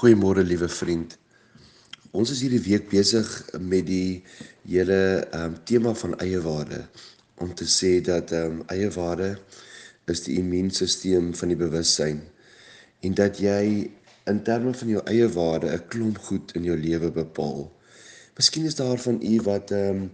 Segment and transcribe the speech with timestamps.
[0.00, 1.10] Goeiemôre liewe vriend.
[2.16, 3.26] Ons is hierdie week besig
[3.60, 4.22] met die
[4.64, 4.96] hele
[5.26, 6.78] ehm um, tema van eie waarde
[7.44, 9.28] om te sê dat ehm um, eie waarde
[10.08, 12.22] is die immuunstelsel van die bewussyn
[13.04, 13.60] en dat jy
[14.32, 17.68] in terme van jou eie waarde 'n klomp goed in jou lewe bepaal.
[18.40, 20.12] Miskien is daar van u wat ehm um,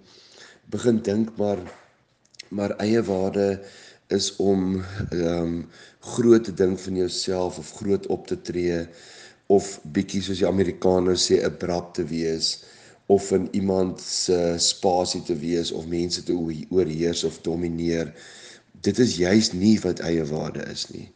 [0.74, 1.62] begin dink maar
[2.48, 3.62] maar eie waarde
[4.18, 5.54] is om ehm um,
[6.00, 8.88] groot te dink van jouself of groot op te tree
[9.46, 12.64] of bietjie soos die Amerikaners sê 'n brap te wees
[13.06, 16.34] of in iemand se spasie te wees of mense te
[16.70, 18.14] oorheers of domineer.
[18.80, 21.08] Dit is juis nie wat eie waarde is nie.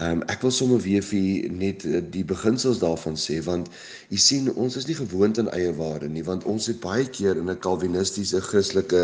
[0.00, 3.68] Ehm um, ek wil sommer weer vir net eh, die beginsels daarvan sê want
[4.08, 7.36] u sien ons is nie gewoond aan eie waarde nie want ons het baie keer
[7.36, 9.02] in 'n kalvinistiese Christelike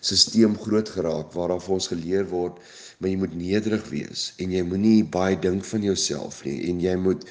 [0.00, 2.62] stelsel groot geraak waaraf ons geleer word
[2.98, 6.96] maar jy moet nederig wees en jy moenie baie dink van jouself nie en jy
[6.96, 7.26] moet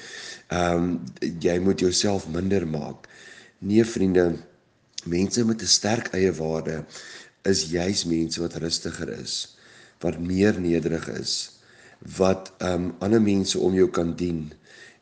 [0.48, 0.86] ehm um,
[1.40, 3.08] jy moet jouself minder maak.
[3.58, 4.36] Nee vriende,
[5.04, 6.84] mense met 'n sterk eie waarde
[7.44, 9.56] is juis mense wat rustiger is,
[10.00, 11.57] wat meer nederig is,
[11.98, 14.52] wat um, ander mense om jou kan dien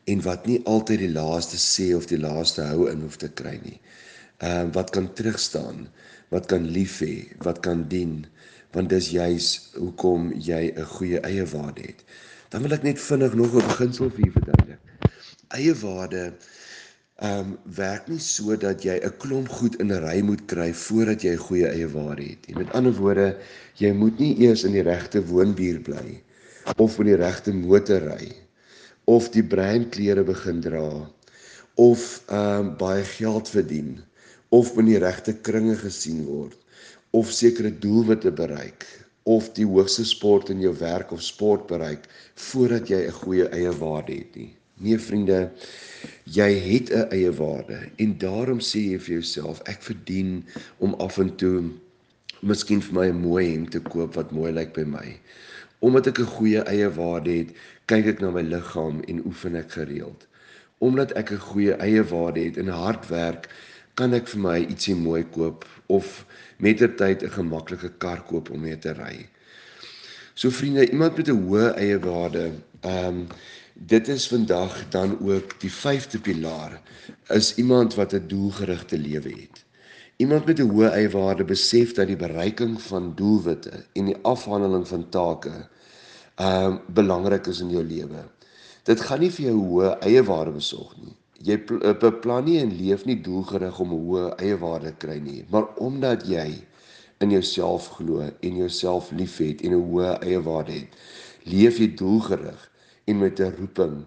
[0.03, 3.59] en wat nie altyd die laaste sê of die laaste hou in hoef te kry
[3.63, 3.79] nie.
[4.37, 5.87] Ehm uh, wat kan terugstaan,
[6.29, 8.25] wat kan lief hê, wat kan dien
[8.75, 12.03] want dis juis hoekom jy 'n goeie eie waarde het.
[12.49, 14.79] Dan wil ek net vinnig nog 'n beginsel vir u verduidelik.
[15.47, 16.33] Eie waarde
[17.17, 20.73] ehm um, werk nie so dat jy 'n klomp goed in 'n ry moet kry
[20.73, 22.45] voordat jy 'n goeie eie waarde het.
[22.47, 23.37] En met ander woorde,
[23.75, 26.21] jy moet nie eers in die regte woonbuur bly
[26.75, 28.31] of in die regte motor ry
[29.07, 30.87] of die brandklere begin dra
[31.75, 33.97] of ehm um, baie geld verdien
[34.49, 36.57] of in die regte kringe gesien word
[37.19, 38.85] of sekere doelwitte bereik
[39.27, 42.05] of die hoogste sport in jou werk of sport bereik
[42.49, 44.53] voordat jy 'n goeie eie waarde het nie.
[44.79, 45.51] Nee vriende,
[46.23, 50.45] jy het 'n eie waarde en daarom sê jy vir jouself ek verdien
[50.77, 51.71] om af en toe
[52.41, 55.19] miskien vir my 'n mooi hemp te koop wat mooi lyk by my.
[55.79, 57.49] Omdat ek 'n goeie eie waarde het,
[57.85, 60.27] kyk ek na my liggaam en oefen ek gereeld.
[60.77, 63.49] Omdat ek 'n goeie eie waarde het en hard werk,
[63.93, 66.25] kan ek vir my ietsie mooi koop of
[66.57, 69.29] mettertyd 'n gemaklike kar koop om mee te ry.
[70.33, 72.51] So vriende, iemand met 'n hoë eie waarde,
[72.81, 73.27] ehm um,
[73.73, 76.81] dit is vandag dan ook die vyfde pilaar
[77.29, 79.66] is iemand wat 'n doelgerigte lewe het.
[80.17, 84.87] Iemand met 'n hoë eie waarde besef dat die bereiking van doelwitte en die afhandeling
[84.87, 85.53] van take
[86.35, 88.25] ehm um, belangrik is in jou lewe.
[88.83, 92.73] Dit gaan nie vir jou hoë eie waarde besorg nie jy eh, beplan nie en
[92.73, 96.65] leef nie doelgerig om 'n hoë eie waarde kry nie, maar omdat jy
[97.19, 100.97] in jouself glo en jouself liefhet en 'n hoë eie waarde het,
[101.43, 102.71] leef jy doelgerig
[103.05, 104.05] en met 'n roeping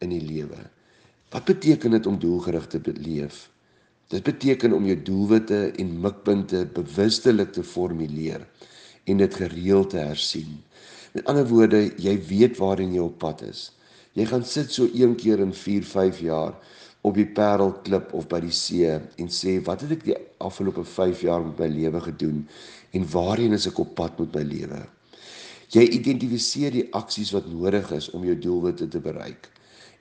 [0.00, 0.58] in die lewe.
[1.30, 3.50] Wat beteken dit om doelgerig te leef?
[4.12, 8.42] Dit beteken om jou doelwitte en mikpunte bewustelik te formuleer
[9.08, 10.58] en dit gereeld te hersien.
[11.14, 13.70] Met ander woorde, jy weet waarheen jy op pad is.
[14.12, 16.58] Jy gaan sit so een keer in 4, 5 jaar
[17.00, 21.24] op die Parelklip of by die see en sê wat het ek die afgelope 5
[21.24, 22.42] jaar met my lewe gedoen
[22.92, 24.82] en waarheen is ek op pad met my lewe?
[25.72, 29.48] Jy identifiseer die aksies wat nodig is om jou doelwitte te bereik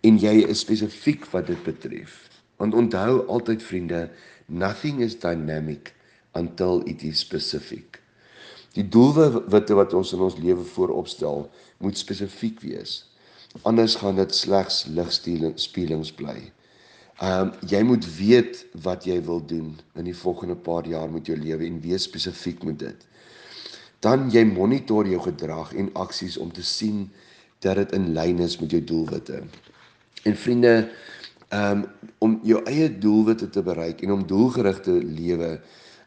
[0.04, 2.20] en jy is spesifiek wat dit betref.
[2.62, 4.06] Want onthou altyd vriende,
[4.46, 5.96] nothing is dynamic
[6.38, 8.00] until it is specific.
[8.78, 11.50] Die doelwitte wat ons in ons lewe vooropstel,
[11.82, 13.02] moet spesifiek wees
[13.62, 16.40] anders gaan dit slegs ligspelings bly.
[17.22, 21.28] Ehm um, jy moet weet wat jy wil doen in die volgende paar jaar met
[21.30, 23.08] jou lewe en wees spesifiek met dit.
[24.02, 27.12] Dan jy monitor jou gedrag en aksies om te sien
[27.62, 29.44] dat dit in lyn is met jou doelwitte.
[30.24, 30.90] En vriende,
[31.56, 31.86] um,
[32.20, 35.56] om jou eie doelwitte te bereik en om doelgerigte lewe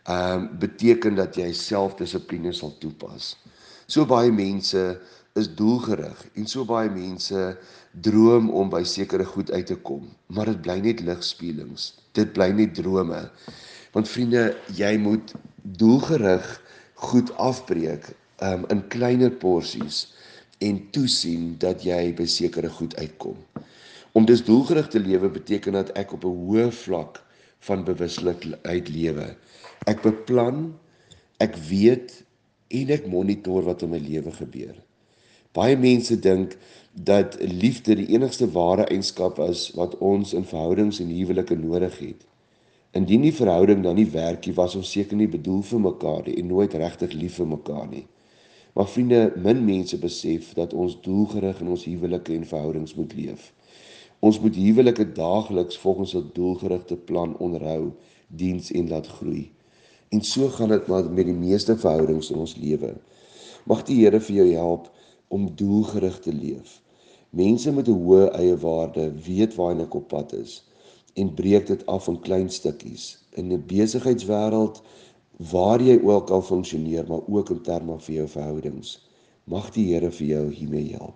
[0.04, 3.34] ehm um, beteken dat jy selfdissipline sal toepas.
[3.86, 4.82] So baie mense
[5.34, 7.40] is doelgerig en so baie mense
[8.04, 11.94] droom om by sekere goed uit te kom, maar dit bly net ligspelings.
[12.12, 13.22] Dit bly net drome.
[13.96, 15.32] Want vriende, jy moet
[15.62, 16.44] doelgerig
[17.08, 18.10] goed afbreek
[18.44, 20.04] um, in kleiner porsies
[20.60, 23.38] en toesien dat jy by sekere goed uitkom.
[24.14, 27.24] Om dus doelgerig te lewe beteken dat ek op 'n hoë vlak
[27.66, 29.36] van bewuslikheid lewe.
[29.90, 30.78] Ek beplan,
[31.42, 32.22] ek weet
[32.68, 34.76] en ek monitor wat in my lewe gebeur.
[35.52, 36.54] Baie mense dink
[36.92, 42.22] dat liefde die enigste ware eienskap is wat ons in verhoudings en huwelike nodig het.
[42.94, 46.36] Indien die verhouding dan nie werk nie, was ons seker nie bedoel vir mekaar nie
[46.38, 48.06] en nooit regtig lief vir mekaar nie.
[48.74, 53.52] Maar vriende, min mense besef dat ons doelgerig in ons huwelike en verhoudings moet leef.
[54.24, 57.92] Ons moet huwelike daagliks volgens 'n doelgerigte plan onderhou,
[58.26, 59.52] diens en laat groei.
[60.08, 62.94] En so gaan dit maar met die meeste verhoudings in ons lewe.
[63.64, 64.90] Mag die Here vir jou help
[65.28, 66.80] om doelgerig te leef.
[67.30, 70.64] Mense met 'n hoë eie waarde weet waar hulle op pad is
[71.14, 73.18] en breek dit af in klein stukkies.
[73.32, 74.82] In 'n besigheidswêreld
[75.50, 79.08] waar jy ook al funksioneer, maar ook in terme van jou verhoudings.
[79.44, 81.14] Mag die Here vir jou hiermee help.